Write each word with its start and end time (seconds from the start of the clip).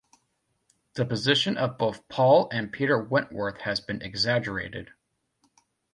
The 0.95 1.05
position 1.05 1.57
of 1.57 1.77
both 1.77 2.07
Paul 2.07 2.49
and 2.51 2.71
Peter 2.73 2.97
Wentworth 2.97 3.59
has 3.59 3.79
been 3.81 4.01
exaggerated. 4.01 4.89